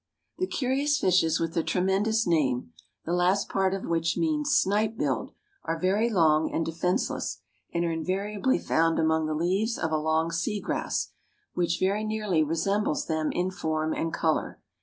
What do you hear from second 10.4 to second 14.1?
grass, which very nearly resembles them in form